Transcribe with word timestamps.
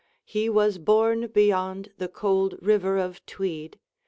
He 0.25 0.49
was 0.49 0.79
borne 0.79 1.27
beyond 1.27 1.91
the 1.99 2.07
cold 2.07 2.57
river 2.59 2.97
of 2.97 3.23
Twede. 3.27 3.77